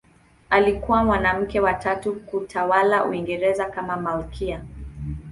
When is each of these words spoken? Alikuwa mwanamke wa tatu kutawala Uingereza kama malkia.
Alikuwa 0.49 1.03
mwanamke 1.03 1.59
wa 1.59 1.73
tatu 1.73 2.15
kutawala 2.15 3.05
Uingereza 3.05 3.65
kama 3.69 3.97
malkia. 3.97 4.63